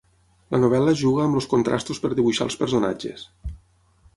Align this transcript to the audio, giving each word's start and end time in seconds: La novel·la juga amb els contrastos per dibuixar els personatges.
La 0.53 0.59
novel·la 0.61 0.95
juga 1.01 1.21
amb 1.25 1.39
els 1.41 1.47
contrastos 1.51 2.01
per 2.07 2.11
dibuixar 2.21 2.49
els 2.49 2.59
personatges. 2.63 3.29